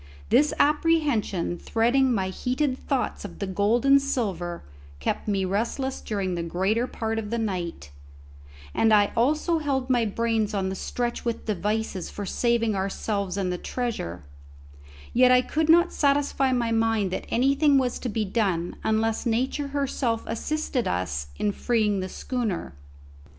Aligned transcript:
This 0.29 0.51
apprehension 0.57 1.59
threading 1.59 2.11
my 2.11 2.29
heated 2.29 2.75
thoughts 2.75 3.23
of 3.23 3.37
the 3.37 3.45
gold 3.45 3.85
and 3.85 4.01
silver 4.01 4.63
kept 4.99 5.27
me 5.27 5.45
restless 5.45 6.01
during 6.01 6.33
the 6.33 6.41
greater 6.41 6.87
part 6.87 7.19
of 7.19 7.29
the 7.29 7.37
night, 7.37 7.91
and 8.73 8.91
I 8.91 9.11
also 9.15 9.59
held 9.59 9.91
my 9.91 10.05
brains 10.05 10.55
on 10.55 10.69
the 10.69 10.75
stretch 10.75 11.23
with 11.23 11.45
devices 11.45 12.09
for 12.09 12.25
saving 12.25 12.75
ourselves 12.75 13.37
and 13.37 13.53
the 13.53 13.59
treasure; 13.59 14.23
yet 15.13 15.29
I 15.29 15.43
could 15.43 15.69
not 15.69 15.93
satisfy 15.93 16.51
my 16.51 16.71
mind 16.71 17.11
that 17.11 17.25
anything 17.29 17.77
was 17.77 17.99
to 17.99 18.09
be 18.09 18.25
done 18.25 18.77
unless 18.83 19.27
Nature 19.27 19.67
herself 19.67 20.23
assisted 20.25 20.87
us 20.87 21.27
in 21.37 21.51
freeing 21.51 21.99
the 21.99 22.09
schooner. 22.09 22.73